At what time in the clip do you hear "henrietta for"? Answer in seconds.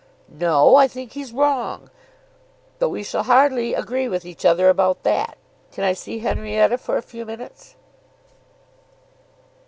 6.17-6.97